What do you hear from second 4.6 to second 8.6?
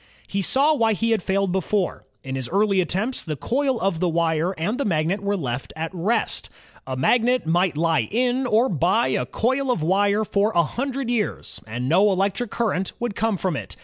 the magnet were left at rest. A magnet might lie in